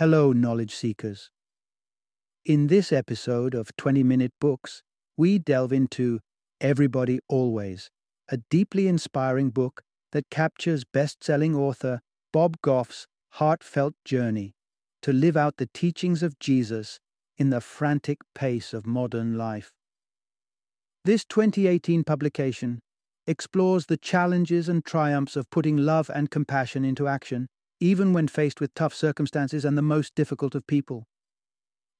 Hello, 0.00 0.32
knowledge 0.32 0.74
seekers. 0.74 1.28
In 2.46 2.68
this 2.68 2.90
episode 2.90 3.54
of 3.54 3.76
20 3.76 4.02
Minute 4.02 4.32
Books, 4.40 4.82
we 5.18 5.38
delve 5.38 5.74
into 5.74 6.20
Everybody 6.58 7.20
Always, 7.28 7.90
a 8.30 8.38
deeply 8.48 8.88
inspiring 8.88 9.50
book 9.50 9.82
that 10.12 10.30
captures 10.30 10.84
best 10.90 11.22
selling 11.22 11.54
author 11.54 12.00
Bob 12.32 12.56
Goff's 12.62 13.06
heartfelt 13.32 13.92
journey 14.06 14.54
to 15.02 15.12
live 15.12 15.36
out 15.36 15.58
the 15.58 15.68
teachings 15.74 16.22
of 16.22 16.38
Jesus 16.38 16.98
in 17.36 17.50
the 17.50 17.60
frantic 17.60 18.20
pace 18.34 18.72
of 18.72 18.86
modern 18.86 19.36
life. 19.36 19.70
This 21.04 21.26
2018 21.26 22.04
publication 22.04 22.80
explores 23.26 23.84
the 23.84 23.98
challenges 23.98 24.66
and 24.66 24.82
triumphs 24.82 25.36
of 25.36 25.50
putting 25.50 25.76
love 25.76 26.10
and 26.14 26.30
compassion 26.30 26.86
into 26.86 27.06
action, 27.06 27.48
even 27.80 28.12
when 28.12 28.28
faced 28.28 28.60
with 28.60 28.74
tough 28.74 28.94
circumstances 28.94 29.64
and 29.64 29.76
the 29.76 29.82
most 29.82 30.14
difficult 30.14 30.54
of 30.54 30.66
people. 30.66 31.06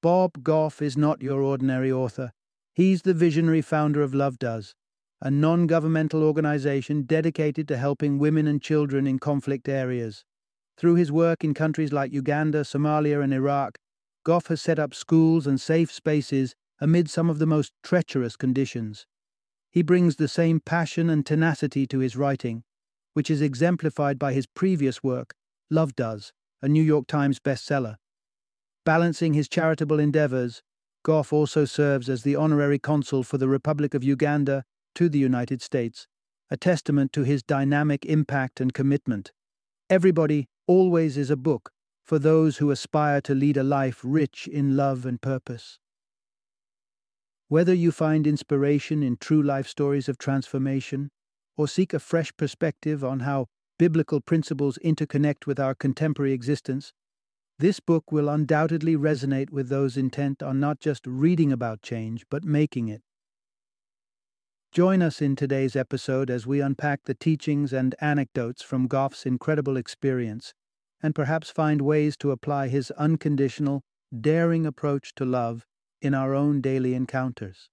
Bob 0.02 0.42
Goff 0.42 0.80
is 0.80 0.96
not 0.96 1.22
your 1.22 1.42
ordinary 1.42 1.90
author. 1.90 2.32
He's 2.74 3.02
the 3.02 3.14
visionary 3.14 3.62
founder 3.62 4.02
of 4.02 4.14
Love 4.14 4.38
Does, 4.38 4.74
a 5.20 5.30
non 5.30 5.66
governmental 5.66 6.22
organization 6.22 7.02
dedicated 7.02 7.66
to 7.68 7.76
helping 7.76 8.18
women 8.18 8.46
and 8.46 8.62
children 8.62 9.06
in 9.06 9.18
conflict 9.18 9.68
areas. 9.68 10.24
Through 10.78 10.94
his 10.94 11.12
work 11.12 11.44
in 11.44 11.52
countries 11.52 11.92
like 11.92 12.12
Uganda, 12.12 12.60
Somalia, 12.60 13.22
and 13.22 13.34
Iraq, 13.34 13.78
Goff 14.24 14.46
has 14.46 14.62
set 14.62 14.78
up 14.78 14.94
schools 14.94 15.46
and 15.46 15.60
safe 15.60 15.92
spaces 15.92 16.54
amid 16.80 17.10
some 17.10 17.28
of 17.28 17.38
the 17.38 17.46
most 17.46 17.72
treacherous 17.82 18.36
conditions. 18.36 19.06
He 19.70 19.82
brings 19.82 20.16
the 20.16 20.28
same 20.28 20.60
passion 20.60 21.10
and 21.10 21.24
tenacity 21.24 21.86
to 21.88 21.98
his 21.98 22.16
writing, 22.16 22.64
which 23.12 23.30
is 23.30 23.42
exemplified 23.42 24.18
by 24.18 24.32
his 24.32 24.46
previous 24.46 25.02
work, 25.02 25.34
Love 25.70 25.94
Does, 25.94 26.32
a 26.60 26.68
New 26.68 26.82
York 26.82 27.06
Times 27.06 27.38
bestseller. 27.38 27.96
Balancing 28.84 29.34
his 29.34 29.48
charitable 29.48 30.00
endeavors, 30.00 30.62
Goff 31.04 31.32
also 31.32 31.64
serves 31.64 32.08
as 32.08 32.24
the 32.24 32.34
honorary 32.34 32.78
consul 32.78 33.22
for 33.22 33.38
the 33.38 33.48
Republic 33.48 33.94
of 33.94 34.02
Uganda 34.02 34.64
to 34.96 35.08
the 35.08 35.18
United 35.18 35.62
States, 35.62 36.08
a 36.50 36.56
testament 36.56 37.12
to 37.12 37.22
his 37.22 37.44
dynamic 37.44 38.04
impact 38.04 38.60
and 38.60 38.74
commitment. 38.74 39.30
Everybody 39.88 40.48
always 40.66 41.16
is 41.16 41.30
a 41.30 41.36
book 41.36 41.70
for 42.04 42.18
those 42.18 42.56
who 42.56 42.72
aspire 42.72 43.20
to 43.20 43.34
lead 43.34 43.56
a 43.56 43.62
life 43.62 44.00
rich 44.02 44.48
in 44.48 44.76
love 44.76 45.06
and 45.06 45.20
purpose. 45.20 45.78
Whether 47.46 47.74
you 47.74 47.92
find 47.92 48.26
inspiration 48.26 49.04
in 49.04 49.16
true 49.16 49.42
life 49.42 49.68
stories 49.68 50.08
of 50.08 50.18
transformation, 50.18 51.10
or 51.56 51.68
seek 51.68 51.94
a 51.94 52.00
fresh 52.00 52.32
perspective 52.36 53.04
on 53.04 53.20
how 53.20 53.46
biblical 53.80 54.20
principles 54.20 54.78
interconnect 54.84 55.46
with 55.46 55.58
our 55.58 55.74
contemporary 55.74 56.34
existence, 56.34 56.92
this 57.58 57.80
book 57.80 58.12
will 58.12 58.28
undoubtedly 58.28 58.94
resonate 58.94 59.48
with 59.48 59.70
those 59.70 59.96
intent 59.96 60.42
on 60.42 60.60
not 60.60 60.78
just 60.78 61.06
reading 61.06 61.50
about 61.50 61.80
change, 61.80 62.26
but 62.30 62.44
making 62.44 62.88
it. 62.88 63.00
Join 64.70 65.00
us 65.00 65.22
in 65.22 65.34
today's 65.34 65.76
episode 65.76 66.28
as 66.28 66.46
we 66.46 66.60
unpack 66.60 67.04
the 67.04 67.14
teachings 67.14 67.72
and 67.72 67.94
anecdotes 68.02 68.60
from 68.60 68.86
Goff's 68.86 69.24
incredible 69.24 69.78
experience, 69.78 70.52
and 71.02 71.14
perhaps 71.14 71.48
find 71.48 71.80
ways 71.80 72.18
to 72.18 72.32
apply 72.32 72.68
his 72.68 72.90
unconditional, 72.98 73.80
daring 74.14 74.66
approach 74.66 75.14
to 75.14 75.24
love 75.24 75.64
in 76.02 76.12
our 76.12 76.34
own 76.34 76.60
daily 76.60 76.92
encounters. 76.92 77.70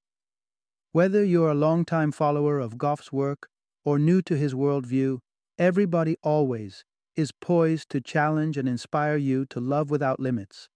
Whether 0.93 1.25
you're 1.25 1.51
a 1.51 1.53
longtime 1.53 2.13
follower 2.13 2.59
of 2.59 2.77
Goff's 2.77 3.11
work 3.11 3.49
or 3.83 3.99
new 3.99 4.21
to 4.21 4.37
his 4.37 4.53
worldview, 4.53 5.19
everybody 5.59 6.15
always 6.21 6.85
is 7.15 7.31
poised 7.31 7.89
to 7.89 7.99
challenge 7.99 8.57
and 8.57 8.69
inspire 8.69 9.17
you 9.17 9.45
to 9.45 9.59
love 9.59 9.89
without 9.89 10.19
limits. 10.19 10.69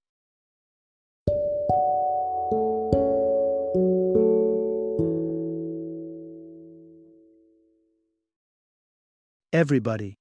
Everybody, 9.53 10.17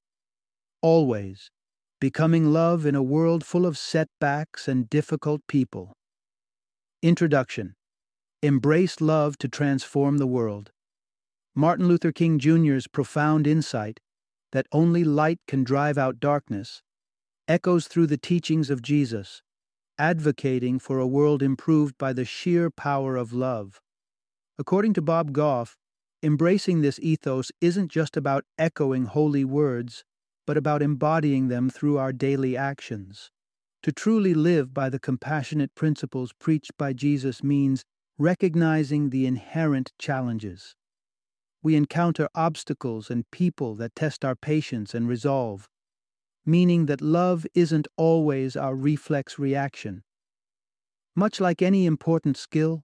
always, 0.82 1.50
becoming 2.00 2.52
love 2.52 2.84
in 2.84 2.94
a 2.94 3.02
world 3.02 3.44
full 3.44 3.64
of 3.64 3.78
setbacks 3.78 4.68
and 4.68 4.90
difficult 4.90 5.40
people. 5.46 5.94
Introduction 7.02 7.74
Embrace 8.42 9.00
love 9.00 9.38
to 9.38 9.48
transform 9.48 10.18
the 10.18 10.26
world. 10.26 10.72
Martin 11.54 11.88
Luther 11.88 12.12
King 12.12 12.38
Jr.'s 12.38 12.86
profound 12.86 13.46
insight 13.46 14.00
that 14.52 14.66
only 14.72 15.04
light 15.04 15.40
can 15.46 15.64
drive 15.64 15.96
out 15.98 16.20
darkness 16.20 16.82
echoes 17.50 17.88
through 17.88 18.06
the 18.06 18.16
teachings 18.16 18.70
of 18.70 18.80
Jesus, 18.80 19.42
advocating 19.98 20.78
for 20.78 21.00
a 21.00 21.06
world 21.06 21.42
improved 21.42 21.98
by 21.98 22.12
the 22.12 22.24
sheer 22.24 22.70
power 22.70 23.16
of 23.16 23.32
love. 23.32 23.80
According 24.56 24.92
to 24.94 25.02
Bob 25.02 25.32
Goff, 25.32 25.76
embracing 26.22 26.80
this 26.80 27.00
ethos 27.00 27.50
isn't 27.60 27.90
just 27.90 28.16
about 28.16 28.44
echoing 28.56 29.06
holy 29.06 29.44
words, 29.44 30.04
but 30.46 30.56
about 30.56 30.80
embodying 30.80 31.48
them 31.48 31.68
through 31.68 31.98
our 31.98 32.12
daily 32.12 32.56
actions. 32.56 33.32
To 33.82 33.90
truly 33.90 34.32
live 34.32 34.72
by 34.72 34.88
the 34.88 35.00
compassionate 35.00 35.74
principles 35.74 36.32
preached 36.32 36.76
by 36.78 36.92
Jesus 36.92 37.42
means 37.42 37.84
recognizing 38.16 39.10
the 39.10 39.26
inherent 39.26 39.92
challenges. 39.98 40.76
We 41.62 41.76
encounter 41.76 42.28
obstacles 42.34 43.10
and 43.10 43.30
people 43.30 43.74
that 43.76 43.94
test 43.94 44.24
our 44.24 44.34
patience 44.34 44.94
and 44.94 45.06
resolve, 45.06 45.68
meaning 46.46 46.86
that 46.86 47.00
love 47.00 47.46
isn't 47.54 47.86
always 47.96 48.56
our 48.56 48.74
reflex 48.74 49.38
reaction. 49.38 50.02
Much 51.14 51.40
like 51.40 51.60
any 51.60 51.86
important 51.86 52.36
skill, 52.36 52.82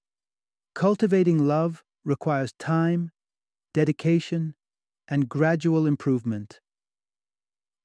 cultivating 0.75 1.47
love 1.47 1.84
requires 2.04 2.53
time, 2.59 3.12
dedication, 3.72 4.54
and 5.08 5.28
gradual 5.28 5.87
improvement. 5.87 6.60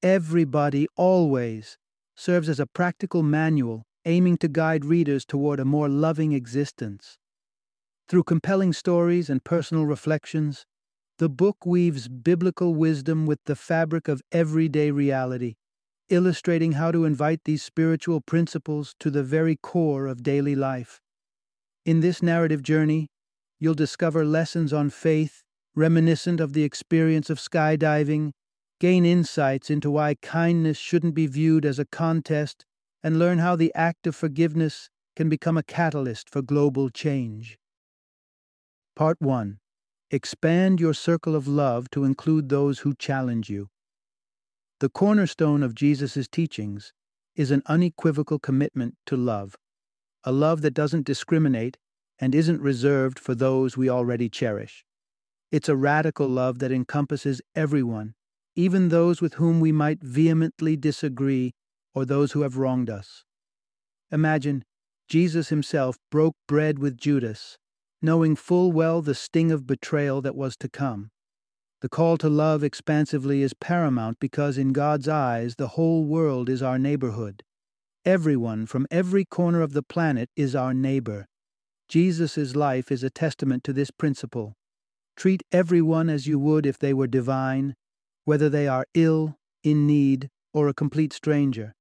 Everybody 0.03 0.87
always 0.95 1.77
serves 2.15 2.49
as 2.49 2.59
a 2.59 2.65
practical 2.65 3.23
manual 3.23 3.83
aiming 4.05 4.37
to 4.37 4.47
guide 4.47 4.83
readers 4.83 5.25
toward 5.25 5.59
a 5.59 5.65
more 5.65 5.87
loving 5.87 6.33
existence. 6.33 7.17
Through 8.09 8.23
compelling 8.23 8.73
stories 8.73 9.29
and 9.29 9.43
personal 9.43 9.85
reflections, 9.85 10.65
the 11.21 11.29
book 11.29 11.67
weaves 11.67 12.07
biblical 12.07 12.73
wisdom 12.73 13.27
with 13.27 13.37
the 13.45 13.55
fabric 13.55 14.07
of 14.07 14.23
everyday 14.31 14.89
reality, 14.89 15.53
illustrating 16.09 16.71
how 16.71 16.91
to 16.91 17.05
invite 17.05 17.41
these 17.45 17.61
spiritual 17.61 18.19
principles 18.19 18.95
to 18.99 19.11
the 19.11 19.21
very 19.21 19.55
core 19.55 20.07
of 20.07 20.23
daily 20.23 20.55
life. 20.55 20.99
In 21.85 21.99
this 21.99 22.23
narrative 22.23 22.63
journey, 22.63 23.05
you'll 23.59 23.75
discover 23.75 24.25
lessons 24.25 24.73
on 24.73 24.89
faith 24.89 25.43
reminiscent 25.75 26.39
of 26.39 26.53
the 26.53 26.63
experience 26.63 27.29
of 27.29 27.37
skydiving 27.37 28.31
gain 28.79 29.05
insights 29.05 29.69
into 29.69 29.91
why 29.91 30.15
kindness 30.23 30.79
shouldn't 30.79 31.13
be 31.13 31.27
viewed 31.27 31.67
as 31.67 31.77
a 31.77 31.85
contest, 31.85 32.65
and 33.03 33.19
learn 33.19 33.37
how 33.37 33.55
the 33.55 33.71
act 33.75 34.07
of 34.07 34.15
forgiveness 34.15 34.89
can 35.15 35.29
become 35.29 35.55
a 35.55 35.61
catalyst 35.61 36.31
for 36.31 36.41
global 36.41 36.89
change. 36.89 37.59
Part 38.95 39.21
1 39.21 39.60
Expand 40.11 40.79
your 40.79 40.93
circle 40.93 41.35
of 41.35 41.47
love 41.47 41.89
to 41.91 42.03
include 42.03 42.49
those 42.49 42.79
who 42.79 42.93
challenge 42.93 43.49
you. 43.49 43.69
The 44.79 44.89
cornerstone 44.89 45.63
of 45.63 45.73
Jesus' 45.73 46.27
teachings 46.27 46.93
is 47.35 47.49
an 47.49 47.63
unequivocal 47.65 48.37
commitment 48.37 48.95
to 49.07 49.17
love, 49.17 49.55
a 50.23 50.31
love 50.31 50.61
that 50.61 50.73
doesn't 50.73 51.05
discriminate 51.05 51.77
and 52.19 52.35
isn't 52.35 52.61
reserved 52.61 53.17
for 53.17 53.33
those 53.33 53.77
we 53.77 53.89
already 53.89 54.29
cherish. 54.29 54.85
It's 55.51 55.69
a 55.69 55.75
radical 55.75 56.27
love 56.27 56.59
that 56.59 56.71
encompasses 56.71 57.41
everyone 57.55 58.13
even 58.55 58.89
those 58.89 59.21
with 59.21 59.35
whom 59.35 59.59
we 59.59 59.71
might 59.71 60.03
vehemently 60.03 60.75
disagree 60.75 61.53
or 61.95 62.05
those 62.05 62.33
who 62.33 62.41
have 62.41 62.57
wronged 62.57 62.89
us. 62.89 63.23
Imagine 64.11 64.63
Jesus 65.07 65.49
himself 65.49 65.97
broke 66.09 66.35
bread 66.47 66.79
with 66.79 66.97
Judas, 66.97 67.57
knowing 68.01 68.35
full 68.35 68.71
well 68.71 69.01
the 69.01 69.15
sting 69.15 69.51
of 69.51 69.67
betrayal 69.67 70.21
that 70.21 70.35
was 70.35 70.55
to 70.57 70.69
come. 70.69 71.11
The 71.81 71.89
call 71.89 72.17
to 72.17 72.29
love 72.29 72.63
expansively 72.63 73.41
is 73.41 73.53
paramount 73.53 74.19
because, 74.19 74.57
in 74.57 74.71
God's 74.71 75.07
eyes, 75.07 75.55
the 75.55 75.69
whole 75.69 76.05
world 76.05 76.47
is 76.47 76.61
our 76.61 76.77
neighborhood. 76.77 77.43
Everyone 78.05 78.65
from 78.65 78.87
every 78.91 79.25
corner 79.25 79.61
of 79.61 79.73
the 79.73 79.83
planet 79.83 80.29
is 80.35 80.55
our 80.55 80.73
neighbor. 80.73 81.27
Jesus' 81.87 82.55
life 82.55 82.91
is 82.91 83.03
a 83.03 83.09
testament 83.09 83.63
to 83.63 83.73
this 83.73 83.91
principle. 83.91 84.53
Treat 85.15 85.43
everyone 85.51 86.09
as 86.09 86.25
you 86.25 86.39
would 86.39 86.65
if 86.65 86.79
they 86.79 86.93
were 86.93 87.07
divine, 87.07 87.75
whether 88.25 88.49
they 88.49 88.67
are 88.67 88.85
ill, 88.93 89.37
in 89.63 89.85
need, 89.85 90.29
or 90.53 90.67
a 90.67 90.73
complete 90.73 91.13
stranger. 91.13 91.73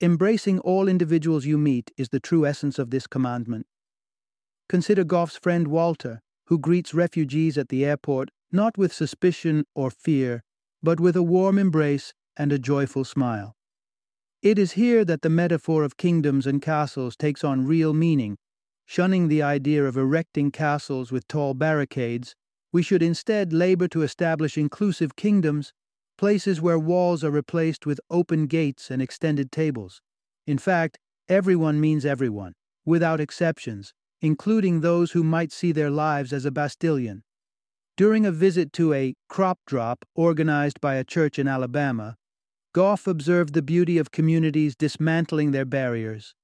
Embracing 0.00 0.58
all 0.60 0.88
individuals 0.88 1.46
you 1.46 1.56
meet 1.56 1.90
is 1.96 2.08
the 2.08 2.20
true 2.20 2.44
essence 2.44 2.78
of 2.78 2.90
this 2.90 3.06
commandment. 3.06 3.66
Consider 4.72 5.04
Goff's 5.04 5.36
friend 5.36 5.68
Walter, 5.68 6.22
who 6.46 6.58
greets 6.58 6.94
refugees 6.94 7.58
at 7.58 7.68
the 7.68 7.84
airport 7.84 8.30
not 8.50 8.78
with 8.78 8.90
suspicion 8.90 9.66
or 9.74 9.90
fear, 9.90 10.42
but 10.82 10.98
with 10.98 11.14
a 11.14 11.22
warm 11.22 11.58
embrace 11.58 12.14
and 12.38 12.50
a 12.50 12.58
joyful 12.58 13.04
smile. 13.04 13.54
It 14.40 14.58
is 14.58 14.72
here 14.72 15.04
that 15.04 15.20
the 15.20 15.28
metaphor 15.28 15.84
of 15.84 15.98
kingdoms 15.98 16.46
and 16.46 16.62
castles 16.62 17.16
takes 17.16 17.44
on 17.44 17.66
real 17.66 17.92
meaning. 17.92 18.38
Shunning 18.86 19.28
the 19.28 19.42
idea 19.42 19.84
of 19.84 19.98
erecting 19.98 20.50
castles 20.50 21.12
with 21.12 21.28
tall 21.28 21.52
barricades, 21.52 22.34
we 22.72 22.82
should 22.82 23.02
instead 23.02 23.52
labor 23.52 23.88
to 23.88 24.00
establish 24.00 24.56
inclusive 24.56 25.16
kingdoms, 25.16 25.74
places 26.16 26.62
where 26.62 26.78
walls 26.78 27.22
are 27.22 27.30
replaced 27.30 27.84
with 27.84 28.00
open 28.08 28.46
gates 28.46 28.90
and 28.90 29.02
extended 29.02 29.52
tables. 29.52 30.00
In 30.46 30.56
fact, 30.56 30.98
everyone 31.28 31.78
means 31.78 32.06
everyone, 32.06 32.54
without 32.86 33.20
exceptions, 33.20 33.92
including 34.22 34.80
those 34.80 35.12
who 35.12 35.22
might 35.22 35.52
see 35.52 35.72
their 35.72 35.90
lives 35.90 36.32
as 36.32 36.46
a 36.46 36.50
bastillion. 36.50 37.22
During 37.96 38.24
a 38.24 38.32
visit 38.32 38.72
to 38.74 38.94
a 38.94 39.14
crop 39.28 39.58
drop 39.66 40.06
organized 40.14 40.80
by 40.80 40.94
a 40.94 41.04
church 41.04 41.38
in 41.38 41.46
Alabama, 41.46 42.16
Goff 42.72 43.06
observed 43.06 43.52
the 43.52 43.60
beauty 43.60 43.98
of 43.98 44.12
communities 44.12 44.74
dismantling 44.74 45.50
their 45.50 45.66
barriers. 45.66 46.34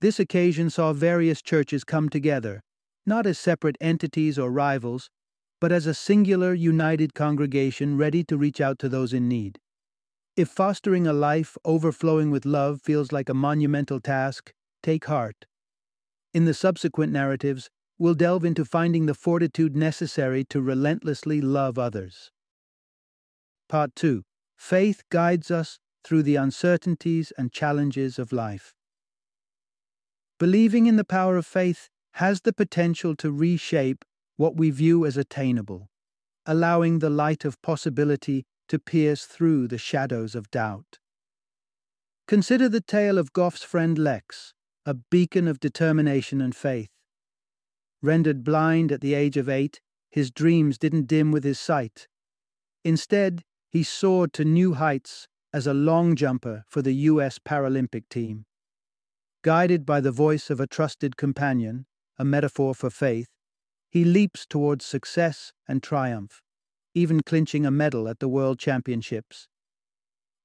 This 0.00 0.20
occasion 0.20 0.70
saw 0.70 0.92
various 0.92 1.42
churches 1.42 1.82
come 1.82 2.08
together, 2.08 2.60
not 3.04 3.26
as 3.26 3.38
separate 3.38 3.76
entities 3.80 4.38
or 4.38 4.50
rivals, 4.50 5.10
but 5.60 5.72
as 5.72 5.86
a 5.86 5.94
singular, 5.94 6.54
united 6.54 7.14
congregation 7.14 7.96
ready 7.96 8.22
to 8.24 8.36
reach 8.36 8.60
out 8.60 8.78
to 8.80 8.88
those 8.88 9.12
in 9.12 9.28
need. 9.28 9.58
If 10.36 10.48
fostering 10.48 11.06
a 11.06 11.12
life 11.12 11.56
overflowing 11.64 12.30
with 12.30 12.46
love 12.46 12.80
feels 12.80 13.10
like 13.12 13.28
a 13.28 13.34
monumental 13.34 14.00
task, 14.00 14.52
take 14.82 15.06
heart. 15.06 15.46
In 16.34 16.46
the 16.46 16.54
subsequent 16.54 17.12
narratives, 17.12 17.68
we'll 17.98 18.14
delve 18.14 18.44
into 18.44 18.64
finding 18.64 19.06
the 19.06 19.14
fortitude 19.14 19.76
necessary 19.76 20.44
to 20.44 20.62
relentlessly 20.62 21.40
love 21.40 21.78
others. 21.78 22.30
Part 23.68 23.94
2 23.96 24.22
Faith 24.56 25.02
guides 25.10 25.50
us 25.50 25.78
through 26.04 26.22
the 26.22 26.36
uncertainties 26.36 27.32
and 27.36 27.52
challenges 27.52 28.18
of 28.18 28.32
life. 28.32 28.74
Believing 30.38 30.86
in 30.86 30.96
the 30.96 31.04
power 31.04 31.36
of 31.36 31.46
faith 31.46 31.88
has 32.14 32.40
the 32.40 32.52
potential 32.52 33.14
to 33.16 33.30
reshape 33.30 34.04
what 34.36 34.56
we 34.56 34.70
view 34.70 35.06
as 35.06 35.16
attainable, 35.16 35.88
allowing 36.46 36.98
the 36.98 37.10
light 37.10 37.44
of 37.44 37.60
possibility 37.62 38.44
to 38.68 38.78
pierce 38.78 39.24
through 39.24 39.68
the 39.68 39.78
shadows 39.78 40.34
of 40.34 40.50
doubt. 40.50 40.98
Consider 42.26 42.68
the 42.68 42.80
tale 42.80 43.18
of 43.18 43.32
Goff's 43.32 43.62
friend 43.62 43.98
Lex, 43.98 44.54
a 44.84 44.94
beacon 44.94 45.46
of 45.46 45.60
determination 45.60 46.40
and 46.40 46.54
faith. 46.54 46.90
Rendered 48.02 48.42
blind 48.42 48.90
at 48.90 49.00
the 49.00 49.14
age 49.14 49.36
of 49.36 49.48
eight, 49.48 49.80
his 50.10 50.30
dreams 50.30 50.76
didn't 50.76 51.06
dim 51.06 51.30
with 51.30 51.44
his 51.44 51.58
sight. 51.58 52.08
Instead, 52.84 53.42
he 53.70 53.82
soared 53.82 54.32
to 54.32 54.44
new 54.44 54.74
heights 54.74 55.28
as 55.52 55.66
a 55.66 55.74
long 55.74 56.16
jumper 56.16 56.64
for 56.68 56.82
the 56.82 56.94
U.S. 56.94 57.38
Paralympic 57.38 58.08
team. 58.08 58.44
Guided 59.42 59.86
by 59.86 60.00
the 60.00 60.10
voice 60.10 60.50
of 60.50 60.60
a 60.60 60.66
trusted 60.66 61.16
companion, 61.16 61.86
a 62.18 62.24
metaphor 62.24 62.74
for 62.74 62.90
faith, 62.90 63.28
he 63.90 64.04
leaps 64.04 64.46
towards 64.46 64.84
success 64.84 65.52
and 65.68 65.82
triumph, 65.82 66.42
even 66.94 67.22
clinching 67.22 67.64
a 67.66 67.70
medal 67.70 68.08
at 68.08 68.18
the 68.18 68.28
World 68.28 68.58
Championships. 68.58 69.48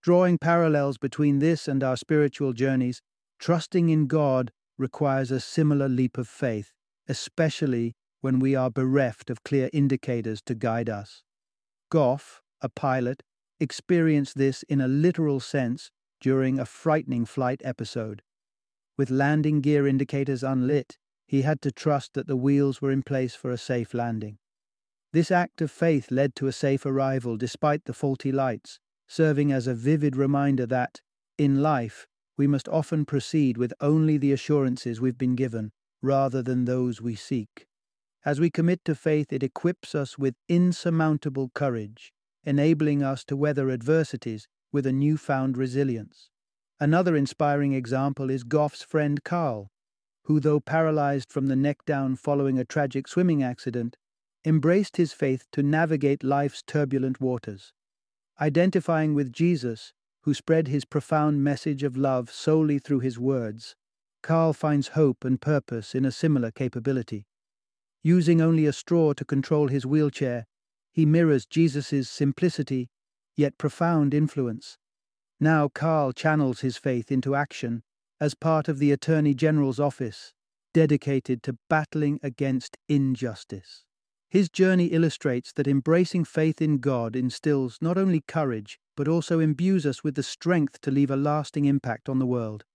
Drawing 0.01 0.37
parallels 0.37 0.97
between 0.97 1.39
this 1.39 1.67
and 1.67 1.83
our 1.83 1.97
spiritual 1.97 2.53
journeys, 2.53 3.01
trusting 3.39 3.89
in 3.89 4.07
God 4.07 4.51
requires 4.77 5.31
a 5.31 5.39
similar 5.39 5.89
leap 5.89 6.17
of 6.17 6.27
faith, 6.27 6.73
especially 7.07 7.95
when 8.21 8.39
we 8.39 8.55
are 8.55 8.69
bereft 8.69 9.29
of 9.29 9.43
clear 9.43 9.69
indicators 9.73 10.41
to 10.45 10.55
guide 10.55 10.89
us. 10.89 11.23
Goff, 11.89 12.41
a 12.61 12.69
pilot, 12.69 13.23
experienced 13.59 14.37
this 14.37 14.63
in 14.63 14.81
a 14.81 14.87
literal 14.87 15.39
sense 15.39 15.91
during 16.19 16.59
a 16.59 16.65
frightening 16.65 17.25
flight 17.25 17.61
episode. 17.63 18.21
With 18.97 19.11
landing 19.11 19.61
gear 19.61 19.87
indicators 19.87 20.43
unlit, 20.43 20.97
he 21.27 21.43
had 21.43 21.61
to 21.61 21.71
trust 21.71 22.13
that 22.13 22.27
the 22.27 22.35
wheels 22.35 22.81
were 22.81 22.91
in 22.91 23.03
place 23.03 23.35
for 23.35 23.51
a 23.51 23.57
safe 23.57 23.93
landing. 23.93 24.37
This 25.13 25.31
act 25.31 25.61
of 25.61 25.71
faith 25.71 26.11
led 26.11 26.35
to 26.35 26.47
a 26.47 26.51
safe 26.51 26.85
arrival 26.85 27.37
despite 27.37 27.85
the 27.85 27.93
faulty 27.93 28.31
lights, 28.31 28.79
serving 29.07 29.51
as 29.51 29.67
a 29.67 29.73
vivid 29.73 30.15
reminder 30.15 30.65
that, 30.65 31.01
in 31.37 31.61
life, 31.61 32.07
we 32.37 32.47
must 32.47 32.69
often 32.69 33.03
proceed 33.03 33.57
with 33.57 33.73
only 33.81 34.17
the 34.17 34.31
assurances 34.31 35.01
we've 35.01 35.17
been 35.17 35.35
given, 35.35 35.71
rather 36.01 36.41
than 36.41 36.65
those 36.65 37.01
we 37.01 37.15
seek. 37.15 37.67
As 38.23 38.39
we 38.39 38.49
commit 38.49 38.85
to 38.85 38.95
faith, 38.95 39.33
it 39.33 39.43
equips 39.43 39.95
us 39.95 40.17
with 40.17 40.35
insurmountable 40.47 41.49
courage, 41.53 42.13
enabling 42.43 43.01
us 43.01 43.23
to 43.25 43.35
weather 43.35 43.69
adversities 43.69 44.47
with 44.71 44.85
a 44.85 44.93
newfound 44.93 45.57
resilience. 45.57 46.29
Another 46.79 47.15
inspiring 47.15 47.73
example 47.73 48.29
is 48.29 48.43
Goff's 48.43 48.83
friend 48.83 49.23
Carl, 49.23 49.71
who, 50.25 50.39
though 50.39 50.59
paralyzed 50.59 51.31
from 51.31 51.47
the 51.47 51.55
neck 51.55 51.85
down 51.85 52.15
following 52.15 52.59
a 52.59 52.65
tragic 52.65 53.07
swimming 53.07 53.41
accident, 53.41 53.97
embraced 54.45 54.97
his 54.97 55.13
faith 55.13 55.45
to 55.53 55.63
navigate 55.63 56.23
life's 56.23 56.61
turbulent 56.61 57.19
waters. 57.19 57.73
Identifying 58.39 59.13
with 59.13 59.31
Jesus, 59.31 59.93
who 60.27 60.33
spread 60.33 60.67
his 60.67 60.83
profound 60.83 61.41
message 61.41 61.83
of 61.83 61.95
love 61.95 62.29
solely 62.29 62.79
through 62.79 62.99
his 62.99 63.17
words, 63.17 63.77
Carl 64.21 64.51
finds 64.51 64.89
hope 64.89 65.23
and 65.23 65.39
purpose 65.39 65.95
in 65.95 66.03
a 66.03 66.11
similar 66.11 66.51
capability. 66.51 67.25
Using 68.03 68.41
only 68.41 68.65
a 68.65 68.73
straw 68.73 69.13
to 69.13 69.23
control 69.23 69.69
his 69.69 69.85
wheelchair, 69.85 70.45
he 70.91 71.05
mirrors 71.05 71.45
Jesus' 71.45 72.09
simplicity, 72.09 72.89
yet 73.37 73.57
profound 73.57 74.13
influence. 74.13 74.77
Now 75.39 75.69
Carl 75.69 76.11
channels 76.11 76.59
his 76.59 76.75
faith 76.75 77.09
into 77.09 77.33
action 77.33 77.83
as 78.19 78.35
part 78.35 78.67
of 78.67 78.79
the 78.79 78.91
Attorney 78.91 79.33
General's 79.33 79.79
office, 79.79 80.33
dedicated 80.73 81.41
to 81.43 81.57
battling 81.69 82.19
against 82.21 82.75
injustice. 82.89 83.85
His 84.29 84.49
journey 84.49 84.87
illustrates 84.87 85.53
that 85.53 85.69
embracing 85.69 86.25
faith 86.25 86.61
in 86.61 86.79
God 86.79 87.15
instills 87.15 87.77
not 87.79 87.97
only 87.97 88.19
courage, 88.27 88.77
but 88.97 89.07
also 89.07 89.39
imbues 89.39 89.85
us 89.85 90.03
with 90.03 90.15
the 90.15 90.23
strength 90.23 90.81
to 90.81 90.91
leave 90.91 91.11
a 91.11 91.15
lasting 91.15 91.63
impact 91.65 92.09
on 92.09 92.19
the 92.19 92.25
world. 92.25 92.65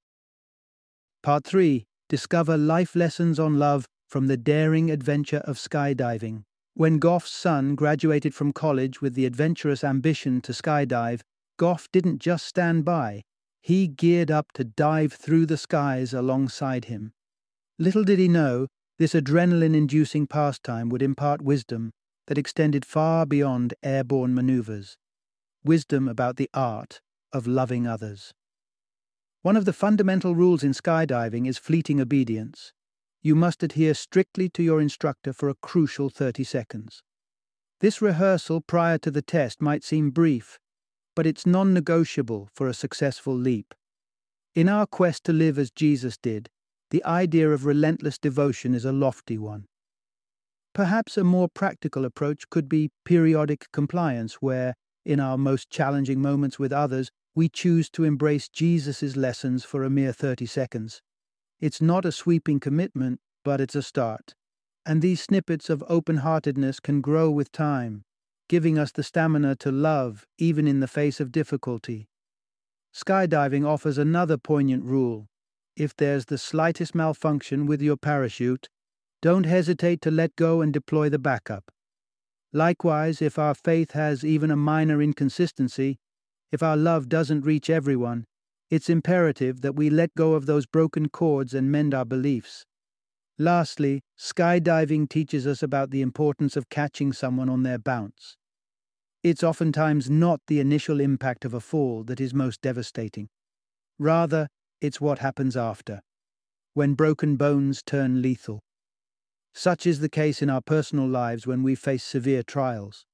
Part 1.22 1.44
3 1.44 1.84
Discover 2.08 2.56
life 2.56 2.94
lessons 2.94 3.38
on 3.38 3.58
love 3.58 3.86
from 4.08 4.28
the 4.28 4.36
daring 4.36 4.90
adventure 4.90 5.42
of 5.44 5.56
skydiving. 5.58 6.44
When 6.74 6.98
Goff's 6.98 7.32
son 7.32 7.74
graduated 7.74 8.34
from 8.34 8.52
college 8.52 9.02
with 9.02 9.14
the 9.14 9.26
adventurous 9.26 9.82
ambition 9.82 10.40
to 10.42 10.52
skydive, 10.52 11.20
Goff 11.58 11.88
didn't 11.92 12.18
just 12.18 12.46
stand 12.46 12.84
by, 12.84 13.22
he 13.60 13.88
geared 13.88 14.30
up 14.30 14.52
to 14.52 14.64
dive 14.64 15.12
through 15.12 15.46
the 15.46 15.56
skies 15.56 16.14
alongside 16.14 16.86
him. 16.86 17.12
Little 17.78 18.04
did 18.04 18.18
he 18.18 18.28
know, 18.28 18.68
this 18.98 19.14
adrenaline 19.14 19.74
inducing 19.74 20.26
pastime 20.26 20.88
would 20.88 21.02
impart 21.02 21.42
wisdom 21.42 21.90
that 22.26 22.38
extended 22.38 22.84
far 22.84 23.26
beyond 23.26 23.74
airborne 23.82 24.34
maneuvers 24.34 24.96
wisdom 25.64 26.08
about 26.08 26.36
the 26.36 26.50
art 26.52 27.00
of 27.32 27.46
loving 27.46 27.86
others. 27.86 28.34
One 29.42 29.56
of 29.56 29.64
the 29.64 29.72
fundamental 29.72 30.34
rules 30.34 30.62
in 30.62 30.72
skydiving 30.72 31.48
is 31.48 31.58
fleeting 31.58 32.00
obedience 32.00 32.72
you 33.22 33.36
must 33.36 33.62
adhere 33.62 33.94
strictly 33.94 34.48
to 34.48 34.62
your 34.62 34.80
instructor 34.80 35.32
for 35.32 35.48
a 35.48 35.54
crucial 35.54 36.10
30 36.10 36.42
seconds. 36.42 37.02
This 37.80 38.02
rehearsal 38.02 38.60
prior 38.60 38.98
to 38.98 39.10
the 39.10 39.22
test 39.22 39.62
might 39.62 39.84
seem 39.84 40.10
brief, 40.10 40.58
but 41.14 41.26
it's 41.26 41.46
non 41.46 41.72
negotiable 41.72 42.48
for 42.52 42.66
a 42.66 42.74
successful 42.74 43.34
leap. 43.34 43.74
In 44.54 44.68
our 44.68 44.86
quest 44.86 45.24
to 45.24 45.32
live 45.32 45.58
as 45.58 45.70
Jesus 45.70 46.18
did, 46.18 46.50
the 46.90 47.04
idea 47.04 47.48
of 47.50 47.64
relentless 47.64 48.18
devotion 48.18 48.74
is 48.74 48.84
a 48.84 48.92
lofty 48.92 49.38
one. 49.38 49.66
Perhaps 50.74 51.16
a 51.16 51.24
more 51.24 51.48
practical 51.48 52.04
approach 52.04 52.50
could 52.50 52.68
be 52.68 52.90
periodic 53.04 53.66
compliance, 53.72 54.34
where, 54.34 54.74
in 55.04 55.20
our 55.20 55.36
most 55.36 55.70
challenging 55.70 56.20
moments 56.20 56.58
with 56.58 56.72
others, 56.72 57.10
we 57.34 57.48
choose 57.48 57.88
to 57.90 58.04
embrace 58.04 58.48
Jesus' 58.48 59.16
lessons 59.16 59.64
for 59.64 59.84
a 59.84 59.90
mere 59.90 60.12
30 60.12 60.46
seconds. 60.46 61.02
It's 61.60 61.80
not 61.80 62.04
a 62.04 62.12
sweeping 62.12 62.60
commitment, 62.60 63.20
but 63.44 63.60
it's 63.60 63.74
a 63.74 63.82
start. 63.82 64.34
And 64.84 65.00
these 65.00 65.20
snippets 65.20 65.70
of 65.70 65.84
open 65.88 66.18
heartedness 66.18 66.80
can 66.80 67.00
grow 67.00 67.30
with 67.30 67.52
time, 67.52 68.04
giving 68.48 68.78
us 68.78 68.92
the 68.92 69.02
stamina 69.02 69.56
to 69.56 69.72
love 69.72 70.26
even 70.38 70.66
in 70.66 70.80
the 70.80 70.88
face 70.88 71.20
of 71.20 71.32
difficulty. 71.32 72.08
Skydiving 72.94 73.66
offers 73.66 73.96
another 73.96 74.36
poignant 74.36 74.84
rule. 74.84 75.28
If 75.76 75.96
there's 75.96 76.26
the 76.26 76.36
slightest 76.36 76.94
malfunction 76.94 77.64
with 77.64 77.80
your 77.80 77.96
parachute, 77.96 78.68
don't 79.22 79.44
hesitate 79.44 80.02
to 80.02 80.10
let 80.10 80.36
go 80.36 80.60
and 80.60 80.72
deploy 80.72 81.08
the 81.08 81.18
backup. 81.18 81.70
Likewise, 82.52 83.22
if 83.22 83.38
our 83.38 83.54
faith 83.54 83.92
has 83.92 84.24
even 84.24 84.50
a 84.50 84.56
minor 84.56 85.00
inconsistency, 85.00 85.98
if 86.50 86.62
our 86.62 86.76
love 86.76 87.08
doesn't 87.08 87.46
reach 87.46 87.70
everyone, 87.70 88.24
it's 88.70 88.90
imperative 88.90 89.62
that 89.62 89.74
we 89.74 89.88
let 89.88 90.14
go 90.14 90.34
of 90.34 90.46
those 90.46 90.66
broken 90.66 91.08
cords 91.08 91.54
and 91.54 91.72
mend 91.72 91.94
our 91.94 92.04
beliefs. 92.04 92.64
Lastly, 93.38 94.02
skydiving 94.18 95.08
teaches 95.08 95.46
us 95.46 95.62
about 95.62 95.90
the 95.90 96.02
importance 96.02 96.56
of 96.56 96.68
catching 96.68 97.12
someone 97.12 97.48
on 97.48 97.62
their 97.62 97.78
bounce. 97.78 98.36
It's 99.22 99.42
oftentimes 99.42 100.10
not 100.10 100.40
the 100.46 100.60
initial 100.60 101.00
impact 101.00 101.44
of 101.44 101.54
a 101.54 101.60
fall 101.60 102.04
that 102.04 102.20
is 102.20 102.34
most 102.34 102.60
devastating. 102.60 103.28
Rather, 103.98 104.48
it's 104.80 105.00
what 105.00 105.20
happens 105.20 105.56
after, 105.56 106.00
when 106.74 106.94
broken 106.94 107.36
bones 107.36 107.82
turn 107.82 108.20
lethal. 108.20 108.60
Such 109.54 109.86
is 109.86 110.00
the 110.00 110.08
case 110.08 110.42
in 110.42 110.50
our 110.50 110.62
personal 110.62 111.06
lives 111.06 111.46
when 111.46 111.62
we 111.62 111.74
face 111.74 112.02
severe 112.02 112.42
trials. 112.42 113.06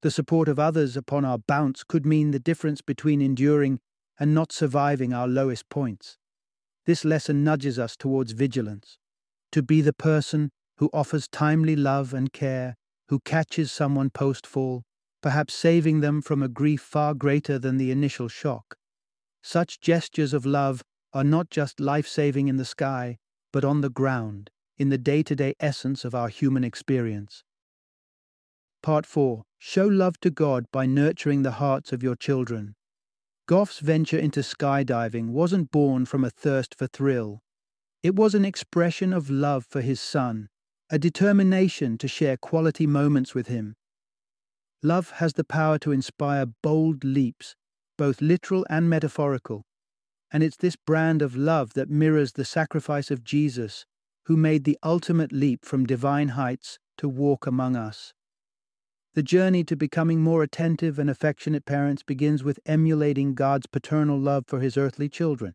The 0.00 0.10
support 0.10 0.48
of 0.48 0.58
others 0.58 0.96
upon 0.96 1.24
our 1.24 1.38
bounce 1.38 1.84
could 1.84 2.06
mean 2.06 2.30
the 2.30 2.38
difference 2.38 2.80
between 2.80 3.22
enduring 3.22 3.78
and 4.18 4.34
not 4.34 4.52
surviving 4.52 5.12
our 5.12 5.28
lowest 5.28 5.68
points. 5.68 6.18
This 6.86 7.04
lesson 7.04 7.44
nudges 7.44 7.78
us 7.78 7.96
towards 7.96 8.32
vigilance, 8.32 8.98
to 9.52 9.62
be 9.62 9.80
the 9.80 9.92
person 9.92 10.50
who 10.78 10.90
offers 10.92 11.28
timely 11.28 11.76
love 11.76 12.12
and 12.12 12.32
care, 12.32 12.76
who 13.08 13.20
catches 13.20 13.70
someone 13.70 14.10
post 14.10 14.46
fall, 14.46 14.82
perhaps 15.22 15.54
saving 15.54 16.00
them 16.00 16.20
from 16.22 16.42
a 16.42 16.48
grief 16.48 16.80
far 16.80 17.14
greater 17.14 17.58
than 17.58 17.76
the 17.76 17.90
initial 17.90 18.28
shock. 18.28 18.76
Such 19.42 19.80
gestures 19.80 20.32
of 20.32 20.46
love 20.46 20.82
are 21.12 21.24
not 21.24 21.50
just 21.50 21.78
life 21.78 22.08
saving 22.08 22.48
in 22.48 22.56
the 22.56 22.64
sky, 22.64 23.18
but 23.52 23.64
on 23.64 23.82
the 23.82 23.90
ground, 23.90 24.50
in 24.78 24.88
the 24.88 24.98
day 24.98 25.22
to 25.22 25.36
day 25.36 25.54
essence 25.60 26.04
of 26.04 26.14
our 26.14 26.28
human 26.28 26.64
experience. 26.64 27.44
Part 28.82 29.06
4 29.06 29.44
Show 29.58 29.86
love 29.86 30.18
to 30.20 30.30
God 30.30 30.66
by 30.72 30.86
nurturing 30.86 31.42
the 31.42 31.52
hearts 31.52 31.92
of 31.92 32.02
your 32.02 32.16
children. 32.16 32.74
Goff's 33.46 33.78
venture 33.78 34.18
into 34.18 34.40
skydiving 34.40 35.28
wasn't 35.28 35.70
born 35.70 36.04
from 36.04 36.24
a 36.24 36.30
thirst 36.30 36.74
for 36.76 36.86
thrill. 36.86 37.40
It 38.02 38.16
was 38.16 38.34
an 38.34 38.44
expression 38.44 39.12
of 39.12 39.30
love 39.30 39.64
for 39.64 39.80
his 39.80 40.00
son, 40.00 40.48
a 40.90 40.98
determination 40.98 41.96
to 41.98 42.08
share 42.08 42.36
quality 42.36 42.86
moments 42.86 43.34
with 43.34 43.46
him. 43.46 43.74
Love 44.82 45.10
has 45.12 45.34
the 45.34 45.44
power 45.44 45.78
to 45.78 45.92
inspire 45.92 46.46
bold 46.62 47.04
leaps, 47.04 47.54
both 47.96 48.20
literal 48.20 48.66
and 48.68 48.90
metaphorical, 48.90 49.62
and 50.32 50.42
it's 50.42 50.56
this 50.56 50.76
brand 50.76 51.22
of 51.22 51.36
love 51.36 51.74
that 51.74 51.90
mirrors 51.90 52.32
the 52.32 52.44
sacrifice 52.44 53.10
of 53.10 53.22
Jesus, 53.22 53.86
who 54.26 54.36
made 54.36 54.64
the 54.64 54.78
ultimate 54.82 55.32
leap 55.32 55.64
from 55.64 55.86
divine 55.86 56.28
heights 56.28 56.78
to 56.98 57.08
walk 57.08 57.46
among 57.46 57.76
us. 57.76 58.12
The 59.14 59.22
journey 59.22 59.62
to 59.64 59.76
becoming 59.76 60.20
more 60.20 60.42
attentive 60.42 60.98
and 60.98 61.10
affectionate 61.10 61.66
parents 61.66 62.02
begins 62.02 62.42
with 62.42 62.60
emulating 62.64 63.34
God's 63.34 63.66
paternal 63.66 64.18
love 64.18 64.44
for 64.46 64.60
his 64.60 64.76
earthly 64.76 65.08
children. 65.08 65.54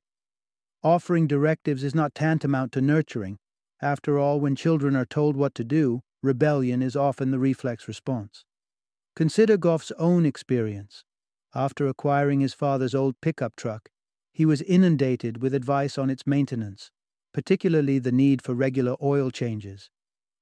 Offering 0.83 1.25
directives 1.25 1.83
is 1.83 1.95
not 1.95 2.13
tantamount 2.13 2.71
to 2.73 2.81
nurturing. 2.81 3.39
After 3.81 4.19
all, 4.19 4.39
when 4.39 4.55
children 4.55 4.95
are 4.95 5.05
told 5.05 5.35
what 5.35 5.55
to 5.55 5.63
do, 5.63 6.01
rebellion 6.21 6.81
is 6.83 6.95
often 6.95 7.31
the 7.31 7.39
reflex 7.39 7.87
response. 7.87 8.43
Consider 9.15 9.57
Goff's 9.57 9.91
own 9.97 10.25
experience. 10.25 11.03
After 11.55 11.87
acquiring 11.87 12.41
his 12.41 12.53
father's 12.53 12.93
old 12.93 13.15
pickup 13.21 13.55
truck, 13.55 13.89
he 14.31 14.45
was 14.45 14.61
inundated 14.61 15.41
with 15.41 15.55
advice 15.55 15.97
on 15.97 16.11
its 16.11 16.27
maintenance, 16.27 16.91
particularly 17.37 17.99
the 17.99 18.11
need 18.11 18.41
for 18.41 18.55
regular 18.55 18.95
oil 18.99 19.29
changes. 19.29 19.91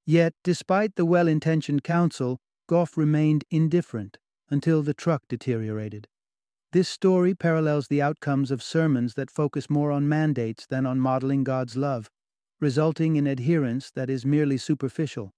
Yet, 0.06 0.32
despite 0.42 0.94
the 0.94 1.04
well 1.04 1.28
intentioned 1.28 1.84
counsel, 1.84 2.38
Goff 2.70 2.96
remained 2.96 3.44
indifferent 3.50 4.16
until 4.48 4.80
the 4.80 4.94
truck 4.94 5.20
deteriorated. 5.28 6.08
This 6.72 6.88
story 6.88 7.34
parallels 7.34 7.88
the 7.88 8.00
outcomes 8.00 8.50
of 8.50 8.62
sermons 8.62 9.12
that 9.12 9.30
focus 9.30 9.68
more 9.68 9.92
on 9.92 10.08
mandates 10.08 10.66
than 10.66 10.86
on 10.86 10.98
modeling 10.98 11.44
God's 11.44 11.76
love, 11.76 12.08
resulting 12.60 13.16
in 13.16 13.26
adherence 13.26 13.90
that 13.90 14.08
is 14.08 14.24
merely 14.24 14.56
superficial. 14.56 15.34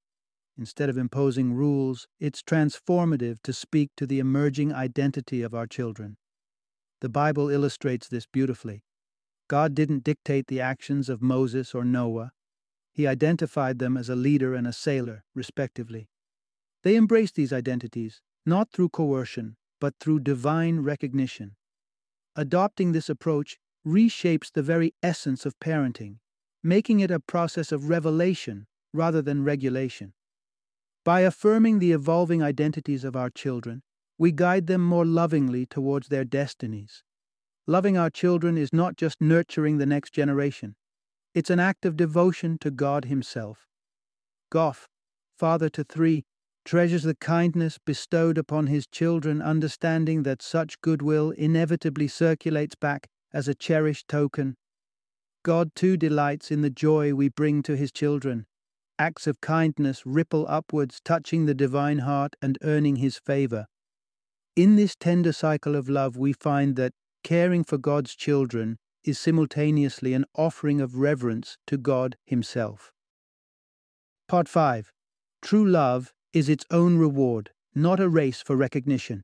Instead 0.57 0.89
of 0.89 0.97
imposing 0.97 1.55
rules, 1.55 2.07
it's 2.21 2.41
transformative 2.41 3.43
to 3.43 3.53
speak 3.53 3.91
to 3.97 4.07
the 4.07 4.21
emerging 4.21 4.73
identity 4.73 5.43
of 5.43 5.55
our 5.55 5.67
children. 5.67 6.19
The 7.01 7.09
Bible 7.09 7.51
illustrates 7.51 8.07
this 8.07 8.27
beautifully. 8.27 8.85
God 9.49 9.75
didn't 9.75 10.05
dictate 10.05 10.47
the 10.47 10.61
actions 10.61 11.09
of 11.09 11.23
Moses 11.23 11.75
or 11.75 11.85
Noah, 11.85 12.33
He 12.93 13.07
identified 13.07 13.79
them 13.79 13.97
as 13.97 14.09
a 14.09 14.17
leader 14.17 14.55
and 14.55 14.67
a 14.67 14.73
sailor, 14.73 15.25
respectively. 15.35 16.11
They 16.83 16.97
embraced 16.97 17.35
these 17.35 17.53
identities, 17.53 18.21
not 18.45 18.71
through 18.71 18.91
coercion, 18.91 19.57
but 19.81 19.95
through 19.99 20.21
divine 20.21 20.81
recognition. 20.81 21.57
Adopting 22.37 22.93
this 22.93 23.09
approach 23.09 23.59
reshapes 23.87 24.53
the 24.53 24.63
very 24.63 24.95
essence 25.03 25.47
of 25.47 25.59
parenting, 25.61 26.19
making 26.63 27.01
it 27.01 27.11
a 27.11 27.21
process 27.21 27.73
of 27.73 27.89
revelation 27.89 28.67
rather 28.93 29.23
than 29.23 29.45
regulation. 29.45 30.13
By 31.05 31.21
affirming 31.21 31.79
the 31.79 31.93
evolving 31.93 32.43
identities 32.43 33.03
of 33.03 33.17
our 33.17 33.31
children, 33.31 33.83
we 34.19 34.33
guide 34.33 34.67
them 34.67 34.85
more 34.85 35.07
lovingly 35.07 35.65
towards 35.65 36.09
their 36.09 36.25
destinies. 36.25 37.03
Loving 37.69 37.99
our 37.99 38.09
children 38.09 38.57
is 38.57 38.73
not 38.73 38.97
just 38.97 39.21
nurturing 39.21 39.77
the 39.77 39.85
next 39.85 40.15
generation, 40.15 40.75
it's 41.35 41.51
an 41.51 41.61
act 41.61 41.85
of 41.85 41.99
devotion 41.99 42.57
to 42.63 42.71
God 42.71 43.05
Himself. 43.05 43.67
Goff, 44.51 44.89
father 45.39 45.69
to 45.69 45.85
three, 45.85 46.25
treasures 46.65 47.03
the 47.03 47.15
kindness 47.15 47.79
bestowed 47.85 48.39
upon 48.39 48.69
his 48.69 48.87
children, 48.87 49.43
understanding 49.43 50.23
that 50.23 50.41
such 50.41 50.81
goodwill 50.81 51.31
inevitably 51.33 52.09
circulates 52.09 52.75
back 52.75 53.07
as 53.35 53.49
a 53.49 53.55
cherished 53.55 54.09
token. 54.09 54.57
God 55.43 55.75
too 55.75 55.99
delights 55.99 56.51
in 56.51 56.63
the 56.63 56.71
joy 56.71 57.13
we 57.13 57.29
bring 57.29 57.63
to 57.65 57.77
his 57.77 57.93
children. 57.93 58.47
Acts 58.99 59.27
of 59.27 59.43
kindness 59.43 60.07
ripple 60.07 60.47
upwards, 60.49 61.03
touching 61.05 61.45
the 61.45 61.55
divine 61.55 61.99
heart 61.99 62.35
and 62.41 62.57
earning 62.63 62.97
his 62.97 63.19
favor. 63.19 63.67
In 64.57 64.77
this 64.77 64.97
tender 64.97 65.35
cycle 65.35 65.77
of 65.77 65.91
love, 65.91 66.17
we 66.17 66.33
find 66.33 66.75
that 66.77 66.95
caring 67.23 67.65
for 67.65 67.79
God's 67.79 68.15
children 68.15 68.79
is 69.05 69.19
simultaneously 69.19 70.15
an 70.15 70.25
offering 70.35 70.81
of 70.81 70.97
reverence 70.97 71.57
to 71.67 71.77
God 71.77 72.17
Himself. 72.25 72.93
Part 74.29 74.49
5 74.49 74.93
True 75.41 75.65
love 75.65 76.13
is 76.33 76.49
its 76.49 76.65
own 76.71 76.99
reward, 76.99 77.51
not 77.75 78.01
a 78.01 78.09
race 78.09 78.43
for 78.43 78.57
recognition. 78.57 79.23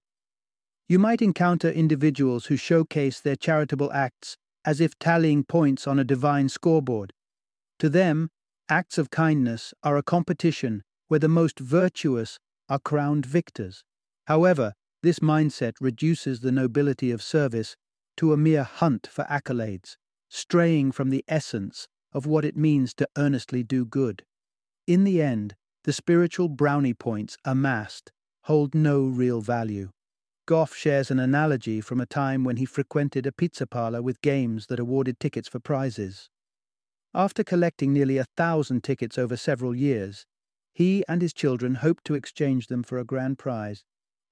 You 0.88 0.98
might 0.98 1.22
encounter 1.22 1.70
individuals 1.70 2.46
who 2.46 2.56
showcase 2.56 3.20
their 3.20 3.36
charitable 3.36 3.92
acts 3.92 4.36
as 4.64 4.80
if 4.80 4.98
tallying 4.98 5.44
points 5.44 5.86
on 5.86 5.98
a 5.98 6.04
divine 6.04 6.48
scoreboard. 6.48 7.12
To 7.80 7.88
them, 7.88 8.30
acts 8.68 8.96
of 8.96 9.10
kindness 9.10 9.74
are 9.82 9.96
a 9.96 10.02
competition 10.02 10.82
where 11.08 11.20
the 11.20 11.28
most 11.28 11.58
virtuous 11.58 12.38
are 12.68 12.78
crowned 12.78 13.26
victors. 13.26 13.84
However, 14.26 14.72
this 15.02 15.18
mindset 15.18 15.74
reduces 15.80 16.40
the 16.40 16.52
nobility 16.52 17.10
of 17.10 17.22
service 17.22 17.76
to 18.16 18.32
a 18.32 18.36
mere 18.36 18.64
hunt 18.64 19.06
for 19.06 19.24
accolades, 19.24 19.96
straying 20.28 20.92
from 20.92 21.10
the 21.10 21.24
essence 21.28 21.88
of 22.12 22.26
what 22.26 22.44
it 22.44 22.56
means 22.56 22.94
to 22.94 23.08
earnestly 23.16 23.62
do 23.62 23.84
good. 23.84 24.24
In 24.86 25.04
the 25.04 25.20
end, 25.20 25.54
the 25.84 25.92
spiritual 25.92 26.48
brownie 26.48 26.94
points 26.94 27.36
amassed 27.44 28.12
hold 28.44 28.74
no 28.74 29.02
real 29.04 29.40
value. 29.40 29.90
Goff 30.46 30.74
shares 30.74 31.10
an 31.10 31.18
analogy 31.18 31.80
from 31.80 32.00
a 32.00 32.06
time 32.06 32.44
when 32.44 32.58
he 32.58 32.66
frequented 32.66 33.26
a 33.26 33.32
pizza 33.32 33.66
parlor 33.66 34.02
with 34.02 34.20
games 34.20 34.66
that 34.66 34.78
awarded 34.78 35.18
tickets 35.18 35.48
for 35.48 35.58
prizes. 35.58 36.28
After 37.14 37.42
collecting 37.42 37.94
nearly 37.94 38.18
a 38.18 38.26
thousand 38.36 38.84
tickets 38.84 39.16
over 39.16 39.36
several 39.38 39.74
years, 39.74 40.26
he 40.74 41.02
and 41.08 41.22
his 41.22 41.32
children 41.32 41.76
hoped 41.76 42.04
to 42.04 42.14
exchange 42.14 42.66
them 42.66 42.82
for 42.82 42.98
a 42.98 43.04
grand 43.04 43.38
prize, 43.38 43.84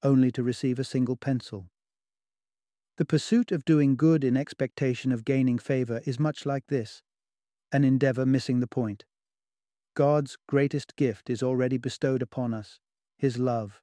only 0.02 0.30
to 0.32 0.42
receive 0.42 0.78
a 0.78 0.84
single 0.84 1.16
pencil. 1.16 1.70
The 2.98 3.04
pursuit 3.04 3.52
of 3.52 3.64
doing 3.64 3.96
good 3.96 4.22
in 4.22 4.36
expectation 4.36 5.12
of 5.12 5.24
gaining 5.24 5.58
favor 5.58 6.02
is 6.04 6.20
much 6.20 6.44
like 6.44 6.66
this 6.66 7.02
an 7.72 7.84
endeavor 7.84 8.26
missing 8.26 8.60
the 8.60 8.66
point. 8.66 9.04
God's 9.94 10.36
greatest 10.46 10.94
gift 10.96 11.30
is 11.30 11.42
already 11.42 11.78
bestowed 11.78 12.20
upon 12.20 12.52
us 12.52 12.80
His 13.16 13.38
love. 13.38 13.80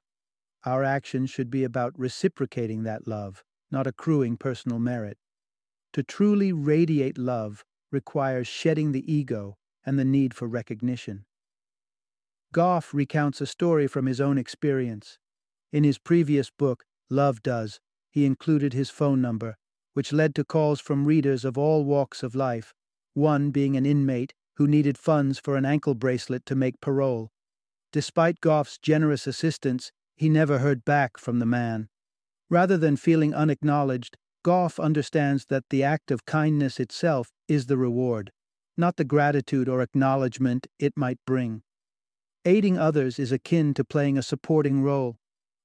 Our 0.64 0.84
actions 0.84 1.30
should 1.30 1.50
be 1.50 1.64
about 1.64 1.98
reciprocating 1.98 2.84
that 2.84 3.08
love, 3.08 3.42
not 3.70 3.86
accruing 3.86 4.36
personal 4.36 4.78
merit. 4.78 5.18
To 5.94 6.02
truly 6.02 6.52
radiate 6.52 7.18
love 7.18 7.64
requires 7.90 8.46
shedding 8.46 8.92
the 8.92 9.12
ego 9.12 9.56
and 9.84 9.98
the 9.98 10.04
need 10.04 10.34
for 10.34 10.46
recognition. 10.46 11.24
Goff 12.52 12.94
recounts 12.94 13.40
a 13.40 13.46
story 13.46 13.86
from 13.86 14.06
his 14.06 14.20
own 14.20 14.38
experience. 14.38 15.18
In 15.72 15.82
his 15.82 15.98
previous 15.98 16.50
book, 16.50 16.84
Love 17.08 17.42
Does, 17.42 17.80
he 18.10 18.24
included 18.24 18.72
his 18.72 18.90
phone 18.90 19.20
number, 19.20 19.56
which 19.94 20.12
led 20.12 20.34
to 20.34 20.44
calls 20.44 20.80
from 20.80 21.06
readers 21.06 21.44
of 21.44 21.56
all 21.56 21.84
walks 21.84 22.22
of 22.22 22.34
life, 22.34 22.74
one 23.14 23.50
being 23.50 23.76
an 23.76 23.86
inmate 23.86 24.34
who 24.56 24.66
needed 24.66 24.98
funds 24.98 25.38
for 25.38 25.56
an 25.56 25.64
ankle 25.64 25.94
bracelet 25.94 26.44
to 26.46 26.54
make 26.54 26.80
parole. 26.80 27.30
Despite 27.92 28.40
Goff's 28.40 28.78
generous 28.78 29.26
assistance, 29.26 29.90
he 30.16 30.28
never 30.28 30.58
heard 30.58 30.84
back 30.84 31.18
from 31.18 31.38
the 31.38 31.46
man. 31.46 31.88
Rather 32.48 32.76
than 32.76 32.96
feeling 32.96 33.34
unacknowledged, 33.34 34.16
Goff 34.42 34.80
understands 34.80 35.46
that 35.46 35.64
the 35.70 35.82
act 35.82 36.10
of 36.10 36.24
kindness 36.24 36.80
itself 36.80 37.30
is 37.48 37.66
the 37.66 37.76
reward, 37.76 38.32
not 38.76 38.96
the 38.96 39.04
gratitude 39.04 39.68
or 39.68 39.82
acknowledgement 39.82 40.66
it 40.78 40.96
might 40.96 41.18
bring. 41.26 41.62
Aiding 42.44 42.78
others 42.78 43.18
is 43.18 43.32
akin 43.32 43.74
to 43.74 43.84
playing 43.84 44.16
a 44.16 44.22
supporting 44.22 44.82
role. 44.82 45.16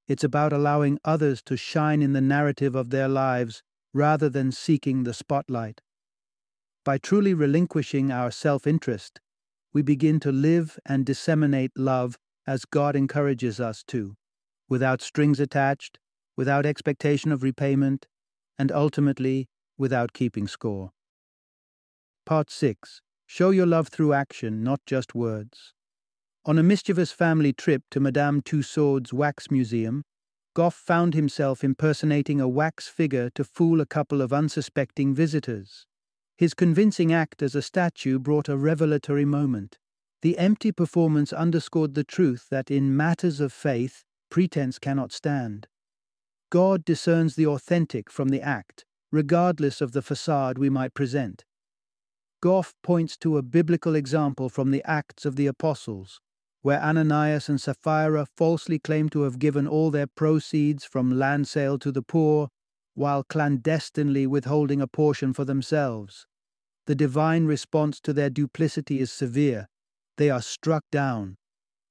It's 0.07 0.23
about 0.23 0.53
allowing 0.53 0.99
others 1.03 1.41
to 1.43 1.57
shine 1.57 2.01
in 2.01 2.13
the 2.13 2.21
narrative 2.21 2.75
of 2.75 2.89
their 2.89 3.07
lives 3.07 3.63
rather 3.93 4.29
than 4.29 4.51
seeking 4.51 5.03
the 5.03 5.13
spotlight. 5.13 5.81
By 6.83 6.97
truly 6.97 7.33
relinquishing 7.33 8.11
our 8.11 8.29
self 8.29 8.67
interest, 8.67 9.19
we 9.73 9.81
begin 9.81 10.19
to 10.21 10.31
live 10.31 10.79
and 10.85 11.05
disseminate 11.05 11.71
love 11.75 12.17
as 12.47 12.65
God 12.65 12.95
encourages 12.95 13.59
us 13.59 13.83
to, 13.87 14.15
without 14.69 15.01
strings 15.01 15.39
attached, 15.39 15.99
without 16.37 16.65
expectation 16.65 17.31
of 17.31 17.43
repayment, 17.43 18.07
and 18.57 18.71
ultimately 18.71 19.47
without 19.77 20.13
keeping 20.13 20.47
score. 20.47 20.91
Part 22.25 22.49
6 22.49 23.01
Show 23.27 23.49
your 23.49 23.65
love 23.65 23.87
through 23.87 24.13
action, 24.13 24.63
not 24.63 24.81
just 24.85 25.15
words. 25.15 25.74
On 26.47 26.59
a 26.59 26.63
mischievous 26.63 27.11
family 27.11 27.53
trip 27.53 27.81
to 27.89 27.99
Madame 27.99 28.39
Tussaud's 28.39 29.11
wax 29.11 29.49
museum, 29.49 30.03
Goff 30.53 30.75
found 30.75 31.15
himself 31.15 31.63
impersonating 31.63 32.39
a 32.39 32.47
wax 32.47 32.87
figure 32.87 33.31
to 33.31 33.43
fool 33.43 33.81
a 33.81 33.85
couple 33.87 34.21
of 34.21 34.31
unsuspecting 34.31 35.15
visitors. 35.15 35.87
His 36.37 36.53
convincing 36.53 37.11
act 37.11 37.41
as 37.41 37.55
a 37.55 37.63
statue 37.63 38.19
brought 38.19 38.47
a 38.47 38.57
revelatory 38.57 39.25
moment. 39.25 39.79
The 40.21 40.37
empty 40.37 40.71
performance 40.71 41.33
underscored 41.33 41.95
the 41.95 42.03
truth 42.03 42.45
that 42.51 42.69
in 42.69 42.95
matters 42.95 43.39
of 43.39 43.51
faith, 43.51 44.03
pretense 44.29 44.77
cannot 44.77 45.11
stand. 45.11 45.65
God 46.51 46.85
discerns 46.85 47.35
the 47.35 47.47
authentic 47.47 48.11
from 48.11 48.29
the 48.29 48.41
act, 48.41 48.85
regardless 49.11 49.81
of 49.81 49.93
the 49.93 50.03
facade 50.03 50.59
we 50.59 50.69
might 50.69 50.93
present. 50.93 51.43
Goff 52.39 52.75
points 52.83 53.17
to 53.17 53.37
a 53.37 53.41
biblical 53.41 53.95
example 53.95 54.47
from 54.47 54.69
the 54.69 54.83
Acts 54.85 55.25
of 55.25 55.37
the 55.37 55.47
Apostles, 55.47 56.21
where 56.65 56.81
Ananias 56.81 57.47
and 57.47 57.61
Sapphira 57.61 58.25
falsely 58.25 58.79
claim 58.79 59.07
to 59.09 59.21
have 59.21 59.37
given 59.37 59.67
all 59.67 59.91
their 59.91 60.07
proceeds 60.07 60.83
from 60.83 61.19
land 61.19 61.47
sale 61.47 61.77
to 61.77 61.91
the 61.91 62.01
poor, 62.01 62.49
while 62.95 63.21
clandestinely 63.21 64.25
withholding 64.25 64.81
a 64.81 64.87
portion 64.87 65.31
for 65.31 65.45
themselves. 65.45 66.25
The 66.87 66.95
divine 66.95 67.45
response 67.45 67.99
to 67.99 68.13
their 68.13 68.31
duplicity 68.31 68.99
is 68.99 69.11
severe. 69.11 69.67
They 70.17 70.31
are 70.31 70.41
struck 70.41 70.81
down. 70.91 71.37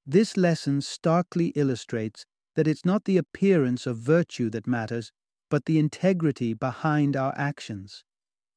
This 0.05 0.37
lesson 0.37 0.81
starkly 0.81 1.53
illustrates 1.55 2.27
that 2.57 2.67
it's 2.67 2.85
not 2.85 3.05
the 3.05 3.17
appearance 3.17 3.87
of 3.87 3.99
virtue 3.99 4.51
that 4.51 4.67
matters, 4.67 5.13
but 5.51 5.67
the 5.67 5.79
integrity 5.79 6.53
behind 6.53 7.15
our 7.15 7.33
actions. 7.37 8.03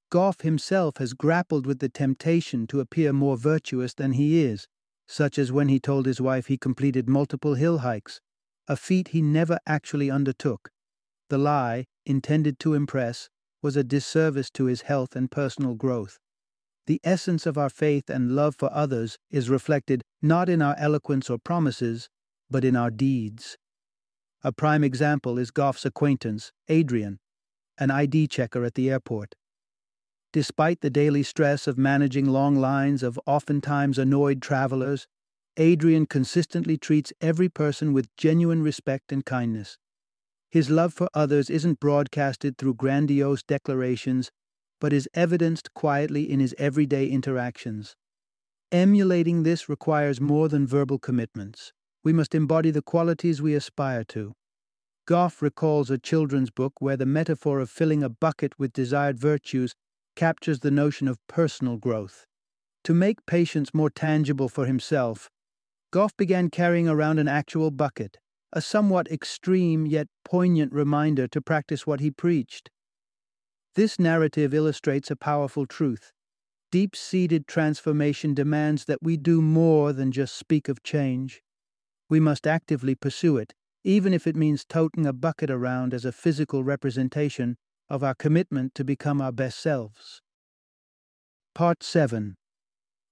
Goff 0.09 0.41
himself 0.41 0.97
has 0.97 1.13
grappled 1.13 1.67
with 1.67 1.77
the 1.77 1.89
temptation 1.89 2.65
to 2.65 2.79
appear 2.79 3.13
more 3.13 3.37
virtuous 3.37 3.93
than 3.93 4.13
he 4.13 4.43
is, 4.43 4.67
such 5.07 5.39
as 5.39 5.51
when 5.51 5.69
he 5.69 5.79
told 5.79 6.05
his 6.05 6.21
wife 6.21 6.47
he 6.47 6.57
completed 6.57 7.07
multiple 7.09 7.55
hill 7.55 7.79
hikes, 7.79 8.19
a 8.67 8.75
feat 8.75 9.09
he 9.09 9.21
never 9.21 9.59
actually 9.65 10.11
undertook. 10.11 10.69
The 11.29 11.37
lie, 11.37 11.85
intended 12.05 12.59
to 12.59 12.73
impress, 12.73 13.29
was 13.61 13.75
a 13.75 13.83
disservice 13.83 14.49
to 14.51 14.65
his 14.65 14.81
health 14.81 15.15
and 15.15 15.31
personal 15.31 15.75
growth. 15.75 16.19
The 16.85 17.01
essence 17.03 17.45
of 17.45 17.57
our 17.57 17.69
faith 17.69 18.09
and 18.09 18.35
love 18.35 18.55
for 18.55 18.71
others 18.73 19.17
is 19.29 19.49
reflected 19.49 20.03
not 20.21 20.47
in 20.47 20.61
our 20.61 20.75
eloquence 20.77 21.29
or 21.29 21.37
promises, 21.37 22.09
but 22.49 22.63
in 22.63 22.75
our 22.75 22.91
deeds. 22.91 23.57
A 24.43 24.51
prime 24.51 24.83
example 24.83 25.37
is 25.37 25.51
Goff's 25.51 25.85
acquaintance, 25.85 26.51
Adrian, 26.69 27.19
an 27.77 27.91
ID 27.91 28.27
checker 28.27 28.63
at 28.63 28.75
the 28.75 28.89
airport. 28.89 29.35
Despite 30.33 30.81
the 30.81 30.89
daily 30.89 31.23
stress 31.23 31.67
of 31.67 31.77
managing 31.77 32.25
long 32.25 32.55
lines 32.55 33.01
of 33.01 33.19
oftentimes 33.25 33.97
annoyed 33.97 34.41
travelers, 34.41 35.07
Adrian 35.55 36.05
consistently 36.05 36.77
treats 36.77 37.13
every 37.21 37.49
person 37.49 37.93
with 37.93 38.15
genuine 38.17 38.61
respect 38.61 39.11
and 39.11 39.25
kindness. 39.25 39.77
His 40.51 40.69
love 40.69 40.93
for 40.93 41.09
others 41.13 41.49
isn't 41.49 41.79
broadcasted 41.79 42.57
through 42.57 42.75
grandiose 42.75 43.43
declarations, 43.43 44.31
but 44.79 44.93
is 44.93 45.09
evidenced 45.13 45.73
quietly 45.73 46.29
in 46.29 46.39
his 46.39 46.53
everyday 46.57 47.07
interactions. 47.07 47.95
Emulating 48.71 49.43
this 49.43 49.69
requires 49.69 50.21
more 50.21 50.49
than 50.49 50.67
verbal 50.67 50.99
commitments. 50.99 51.73
We 52.03 52.13
must 52.13 52.35
embody 52.35 52.69
the 52.69 52.81
qualities 52.81 53.41
we 53.41 53.55
aspire 53.55 54.03
to. 54.05 54.33
Goff 55.05 55.41
recalls 55.41 55.89
a 55.89 55.97
children's 55.97 56.51
book 56.51 56.73
where 56.79 56.97
the 56.97 57.05
metaphor 57.05 57.59
of 57.59 57.69
filling 57.69 58.03
a 58.03 58.09
bucket 58.09 58.59
with 58.59 58.73
desired 58.73 59.17
virtues 59.17 59.73
captures 60.17 60.59
the 60.59 60.71
notion 60.71 61.07
of 61.07 61.25
personal 61.27 61.77
growth. 61.77 62.25
To 62.83 62.93
make 62.93 63.25
patience 63.27 63.73
more 63.73 63.91
tangible 63.91 64.49
for 64.49 64.65
himself, 64.65 65.29
Goff 65.91 66.17
began 66.17 66.49
carrying 66.49 66.89
around 66.89 67.19
an 67.19 67.27
actual 67.27 67.69
bucket, 67.69 68.17
a 68.51 68.59
somewhat 68.59 69.09
extreme 69.11 69.85
yet 69.85 70.07
poignant 70.25 70.73
reminder 70.73 71.27
to 71.27 71.41
practice 71.41 71.85
what 71.85 71.99
he 71.99 72.09
preached. 72.09 72.71
This 73.75 73.99
narrative 73.99 74.55
illustrates 74.55 75.11
a 75.11 75.15
powerful 75.15 75.67
truth. 75.67 76.11
Deep 76.71 76.95
seated 76.95 77.47
transformation 77.47 78.33
demands 78.33 78.85
that 78.85 79.03
we 79.03 79.17
do 79.17 79.39
more 79.39 79.93
than 79.93 80.11
just 80.11 80.35
speak 80.35 80.67
of 80.67 80.81
change. 80.81 81.41
We 82.09 82.19
must 82.19 82.47
actively 82.47 82.95
pursue 82.95 83.37
it, 83.37 83.53
even 83.83 84.15
if 84.15 84.25
it 84.25 84.35
means 84.35 84.65
toting 84.65 85.05
a 85.05 85.13
bucket 85.13 85.51
around 85.51 85.93
as 85.93 86.05
a 86.05 86.11
physical 86.11 86.63
representation 86.63 87.55
of 87.89 88.03
our 88.03 88.15
commitment 88.15 88.75
to 88.75 88.83
become 88.83 89.21
our 89.21 89.31
best 89.31 89.59
selves. 89.59 90.21
Part 91.53 91.83
7 91.83 92.35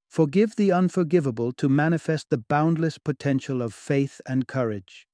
Forgive 0.07 0.55
the 0.55 0.71
unforgivable 0.71 1.51
to 1.53 1.67
manifest 1.67 2.29
the 2.29 2.37
boundless 2.37 2.97
potential 2.97 3.61
of 3.61 3.73
faith 3.73 4.21
and 4.25 4.47
courage. 4.47 5.07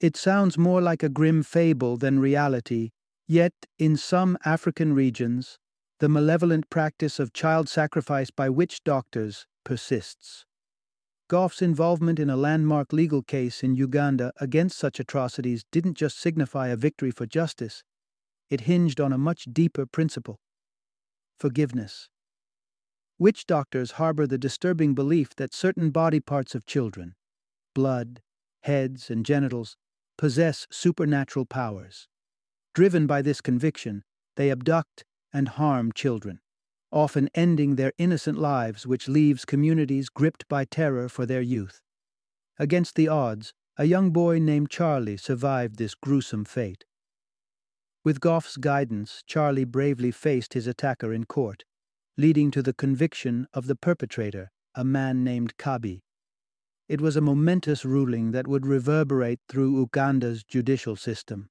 It 0.00 0.16
sounds 0.16 0.58
more 0.58 0.80
like 0.80 1.02
a 1.02 1.08
grim 1.08 1.42
fable 1.42 1.96
than 1.96 2.18
reality, 2.18 2.90
yet, 3.28 3.52
in 3.78 3.96
some 3.96 4.36
African 4.44 4.92
regions, 4.92 5.58
the 6.00 6.08
malevolent 6.08 6.68
practice 6.68 7.18
of 7.20 7.32
child 7.32 7.68
sacrifice 7.68 8.30
by 8.30 8.50
witch 8.50 8.82
doctors 8.84 9.46
persists. 9.64 10.44
Goff's 11.28 11.62
involvement 11.62 12.18
in 12.18 12.28
a 12.28 12.36
landmark 12.36 12.92
legal 12.92 13.22
case 13.22 13.62
in 13.62 13.74
Uganda 13.74 14.32
against 14.40 14.78
such 14.78 15.00
atrocities 15.00 15.64
didn't 15.72 15.94
just 15.94 16.18
signify 16.18 16.68
a 16.68 16.76
victory 16.76 17.10
for 17.10 17.24
justice, 17.24 17.82
it 18.50 18.62
hinged 18.62 19.00
on 19.00 19.12
a 19.12 19.18
much 19.18 19.46
deeper 19.52 19.86
principle 19.86 20.38
forgiveness. 21.38 22.08
Witch 23.18 23.46
doctors 23.46 23.92
harbor 23.92 24.26
the 24.26 24.38
disturbing 24.38 24.94
belief 24.94 25.34
that 25.36 25.54
certain 25.54 25.90
body 25.90 26.20
parts 26.20 26.54
of 26.54 26.66
children, 26.66 27.14
blood, 27.74 28.20
heads, 28.62 29.10
and 29.10 29.26
genitals, 29.26 29.76
possess 30.16 30.66
supernatural 30.70 31.44
powers. 31.44 32.08
Driven 32.74 33.06
by 33.06 33.22
this 33.22 33.40
conviction, 33.40 34.04
they 34.36 34.50
abduct 34.50 35.04
and 35.32 35.48
harm 35.48 35.92
children, 35.92 36.40
often 36.90 37.28
ending 37.34 37.76
their 37.76 37.92
innocent 37.98 38.38
lives, 38.38 38.86
which 38.86 39.08
leaves 39.08 39.44
communities 39.44 40.08
gripped 40.08 40.48
by 40.48 40.64
terror 40.64 41.08
for 41.08 41.26
their 41.26 41.40
youth. 41.40 41.80
Against 42.58 42.94
the 42.94 43.08
odds, 43.08 43.52
a 43.76 43.84
young 43.84 44.10
boy 44.10 44.38
named 44.38 44.70
Charlie 44.70 45.16
survived 45.16 45.76
this 45.76 45.94
gruesome 45.94 46.44
fate. 46.44 46.84
With 48.04 48.20
Goff's 48.20 48.58
guidance, 48.58 49.22
Charlie 49.26 49.64
bravely 49.64 50.10
faced 50.10 50.52
his 50.52 50.66
attacker 50.66 51.12
in 51.14 51.24
court, 51.24 51.64
leading 52.18 52.50
to 52.50 52.62
the 52.62 52.74
conviction 52.74 53.46
of 53.54 53.66
the 53.66 53.74
perpetrator, 53.74 54.52
a 54.74 54.84
man 54.84 55.24
named 55.24 55.56
Kabi. 55.56 56.02
It 56.86 57.00
was 57.00 57.16
a 57.16 57.22
momentous 57.22 57.82
ruling 57.82 58.32
that 58.32 58.46
would 58.46 58.66
reverberate 58.66 59.40
through 59.48 59.80
Uganda's 59.80 60.44
judicial 60.44 60.96
system. 60.96 61.48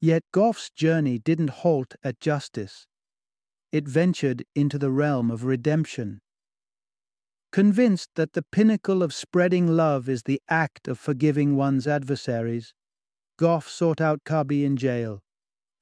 Yet 0.00 0.22
Goff's 0.32 0.70
journey 0.70 1.18
didn't 1.18 1.50
halt 1.50 1.94
at 2.02 2.20
justice. 2.20 2.86
It 3.70 3.86
ventured 3.86 4.44
into 4.54 4.78
the 4.78 4.90
realm 4.90 5.30
of 5.30 5.44
redemption. 5.44 6.22
Convinced 7.52 8.08
that 8.14 8.32
the 8.32 8.44
pinnacle 8.50 9.02
of 9.02 9.12
spreading 9.12 9.76
love 9.76 10.08
is 10.08 10.22
the 10.22 10.40
act 10.48 10.88
of 10.88 10.98
forgiving 10.98 11.54
one's 11.54 11.86
adversaries, 11.86 12.72
Goff 13.38 13.68
sought 13.68 14.00
out 14.00 14.24
Kabi 14.24 14.64
in 14.64 14.76
jail. 14.76 15.20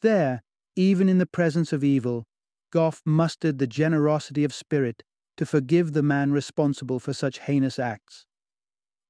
There, 0.03 0.43
even 0.77 1.09
in 1.09 1.17
the 1.17 1.27
presence 1.27 1.73
of 1.73 1.83
evil, 1.83 2.25
Goff 2.71 3.01
mustered 3.07 3.59
the 3.59 3.67
generosity 3.67 4.45
of 4.45 4.53
spirit 4.53 5.03
to 5.39 5.47
forgive 5.47 5.95
the 5.95 6.03
man 6.03 6.33
responsible 6.33 7.01
for 7.01 7.15
such 7.15 7.39
heinous 7.39 7.79
acts. 7.79 8.27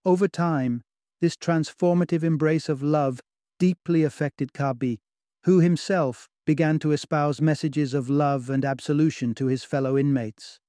Over 0.04 0.28
time, 0.28 0.82
this 1.20 1.36
transformative 1.36 2.22
embrace 2.22 2.68
of 2.68 2.84
love 2.84 3.20
deeply 3.58 4.04
affected 4.04 4.52
Kabi, 4.52 4.98
who 5.42 5.58
himself 5.58 6.28
began 6.44 6.78
to 6.78 6.92
espouse 6.92 7.40
messages 7.40 7.94
of 7.94 8.08
love 8.08 8.48
and 8.48 8.64
absolution 8.64 9.34
to 9.34 9.46
his 9.46 9.64
fellow 9.64 9.98
inmates. 9.98 10.60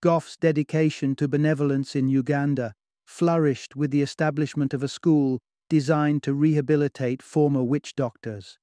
Goff's 0.00 0.38
dedication 0.38 1.14
to 1.16 1.28
benevolence 1.28 1.94
in 1.94 2.08
Uganda 2.08 2.72
flourished 3.04 3.76
with 3.76 3.90
the 3.90 4.02
establishment 4.02 4.72
of 4.72 4.82
a 4.82 4.88
school 4.88 5.38
designed 5.68 6.22
to 6.22 6.34
rehabilitate 6.34 7.22
former 7.22 7.62
witch 7.62 7.94
doctors. 7.94 8.58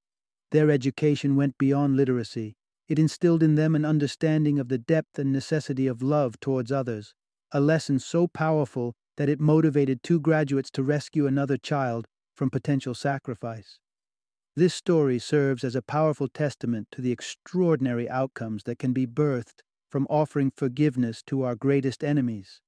Their 0.51 0.69
education 0.69 1.35
went 1.35 1.57
beyond 1.57 1.95
literacy. 1.95 2.55
It 2.87 2.99
instilled 2.99 3.43
in 3.43 3.55
them 3.55 3.75
an 3.75 3.85
understanding 3.85 4.59
of 4.59 4.69
the 4.69 4.77
depth 4.77 5.17
and 5.17 5.31
necessity 5.31 5.87
of 5.87 6.01
love 6.01 6.39
towards 6.39 6.71
others, 6.71 7.13
a 7.51 7.59
lesson 7.59 7.99
so 7.99 8.27
powerful 8.27 8.95
that 9.17 9.29
it 9.29 9.39
motivated 9.39 10.03
two 10.03 10.19
graduates 10.19 10.71
to 10.71 10.83
rescue 10.83 11.27
another 11.27 11.57
child 11.57 12.07
from 12.35 12.49
potential 12.49 12.93
sacrifice. 12.93 13.79
This 14.55 14.73
story 14.73 15.17
serves 15.17 15.63
as 15.63 15.75
a 15.75 15.81
powerful 15.81 16.27
testament 16.27 16.87
to 16.91 17.01
the 17.01 17.11
extraordinary 17.11 18.09
outcomes 18.09 18.63
that 18.63 18.79
can 18.79 18.93
be 18.93 19.07
birthed 19.07 19.61
from 19.89 20.07
offering 20.09 20.51
forgiveness 20.55 21.23
to 21.23 21.43
our 21.43 21.55
greatest 21.55 22.03
enemies. 22.03 22.61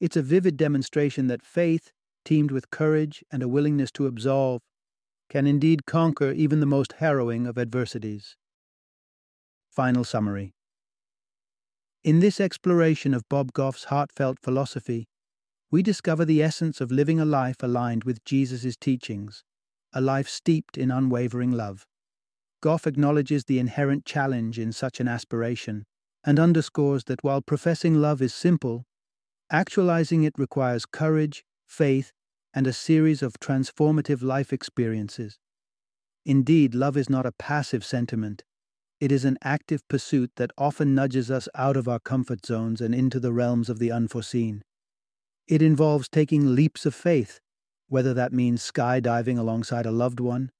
It's 0.00 0.16
a 0.16 0.22
vivid 0.22 0.56
demonstration 0.56 1.28
that 1.28 1.44
faith, 1.44 1.92
teamed 2.24 2.50
with 2.50 2.70
courage 2.70 3.22
and 3.30 3.42
a 3.42 3.48
willingness 3.48 3.90
to 3.92 4.06
absolve, 4.06 4.62
can 5.28 5.46
indeed 5.46 5.86
conquer 5.86 6.32
even 6.32 6.60
the 6.60 6.66
most 6.66 6.94
harrowing 6.94 7.46
of 7.46 7.58
adversities. 7.58 8.36
Final 9.70 10.04
summary 10.04 10.54
In 12.02 12.20
this 12.20 12.40
exploration 12.40 13.14
of 13.14 13.28
Bob 13.28 13.52
Goff's 13.52 13.84
heartfelt 13.84 14.38
philosophy, 14.42 15.06
we 15.70 15.82
discover 15.82 16.24
the 16.24 16.42
essence 16.42 16.80
of 16.80 16.92
living 16.92 17.18
a 17.18 17.24
life 17.24 17.62
aligned 17.62 18.04
with 18.04 18.24
Jesus' 18.24 18.76
teachings, 18.76 19.42
a 19.92 20.00
life 20.00 20.28
steeped 20.28 20.78
in 20.78 20.90
unwavering 20.90 21.50
love. 21.50 21.84
Goff 22.60 22.86
acknowledges 22.86 23.44
the 23.44 23.58
inherent 23.58 24.04
challenge 24.04 24.58
in 24.58 24.72
such 24.72 25.00
an 25.00 25.08
aspiration 25.08 25.84
and 26.24 26.38
underscores 26.38 27.04
that 27.04 27.22
while 27.22 27.42
professing 27.42 28.00
love 28.00 28.22
is 28.22 28.32
simple, 28.32 28.86
actualizing 29.50 30.22
it 30.24 30.32
requires 30.38 30.86
courage, 30.86 31.44
faith, 31.66 32.12
and 32.54 32.66
a 32.66 32.72
series 32.72 33.22
of 33.22 33.34
transformative 33.40 34.22
life 34.22 34.52
experiences. 34.52 35.38
Indeed, 36.24 36.74
love 36.74 36.96
is 36.96 37.10
not 37.10 37.26
a 37.26 37.32
passive 37.32 37.84
sentiment. 37.84 38.44
It 39.00 39.12
is 39.12 39.24
an 39.24 39.38
active 39.42 39.86
pursuit 39.88 40.30
that 40.36 40.52
often 40.56 40.94
nudges 40.94 41.30
us 41.30 41.48
out 41.54 41.76
of 41.76 41.88
our 41.88 41.98
comfort 41.98 42.46
zones 42.46 42.80
and 42.80 42.94
into 42.94 43.20
the 43.20 43.32
realms 43.32 43.68
of 43.68 43.78
the 43.78 43.90
unforeseen. 43.90 44.62
It 45.46 45.60
involves 45.60 46.08
taking 46.08 46.54
leaps 46.54 46.86
of 46.86 46.94
faith, 46.94 47.40
whether 47.88 48.14
that 48.14 48.32
means 48.32 48.62
skydiving 48.62 49.38
alongside 49.38 49.84
a 49.84 49.92
loved 49.92 50.20
one, 50.20 50.50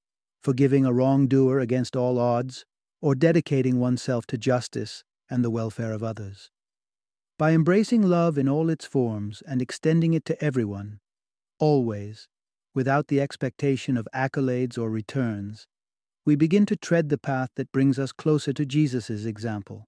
forgiving 0.42 0.84
a 0.84 0.92
wrongdoer 0.92 1.60
against 1.60 1.96
all 1.96 2.18
odds, 2.18 2.66
or 3.00 3.14
dedicating 3.14 3.80
oneself 3.80 4.26
to 4.26 4.36
justice 4.36 5.04
and 5.30 5.42
the 5.42 5.50
welfare 5.50 5.92
of 5.92 6.02
others. 6.02 6.50
By 7.36 7.50
embracing 7.50 8.02
love 8.02 8.38
in 8.38 8.48
all 8.48 8.70
its 8.70 8.84
forms 8.84 9.42
and 9.46 9.60
extending 9.60 10.14
it 10.14 10.24
to 10.26 10.44
everyone, 10.44 11.00
always, 11.58 12.28
without 12.74 13.08
the 13.08 13.20
expectation 13.20 13.96
of 13.96 14.06
accolades 14.14 14.78
or 14.78 14.88
returns, 14.88 15.66
we 16.24 16.36
begin 16.36 16.64
to 16.66 16.76
tread 16.76 17.08
the 17.08 17.18
path 17.18 17.50
that 17.56 17.72
brings 17.72 17.98
us 17.98 18.12
closer 18.12 18.52
to 18.52 18.64
Jesus' 18.64 19.24
example. 19.24 19.84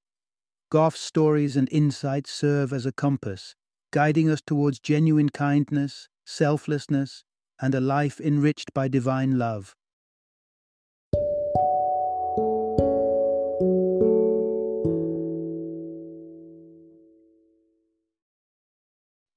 Goff's 0.70 1.00
stories 1.00 1.56
and 1.56 1.68
insights 1.70 2.32
serve 2.32 2.72
as 2.72 2.84
a 2.84 2.92
compass, 2.92 3.54
guiding 3.92 4.28
us 4.28 4.42
towards 4.44 4.80
genuine 4.80 5.28
kindness, 5.28 6.08
selflessness, 6.24 7.22
and 7.60 7.76
a 7.76 7.80
life 7.80 8.20
enriched 8.20 8.74
by 8.74 8.88
divine 8.88 9.38
love. 9.38 9.76